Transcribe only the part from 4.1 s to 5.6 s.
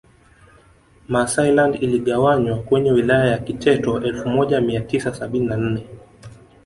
moja mia tisa sabini na